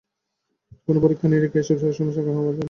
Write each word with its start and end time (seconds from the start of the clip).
কোনো 0.87 0.99
পরীক্ষা 1.03 1.27
নিরীক্ষায় 1.27 1.63
এসব 1.63 1.77
শারীরিক 1.77 1.97
সমস্যার 1.99 2.25
কারণ 2.25 2.37
পাওয়া 2.37 2.45
যায় 2.45 2.47
না। 2.47 2.59